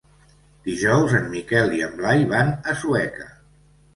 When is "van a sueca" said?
2.33-3.29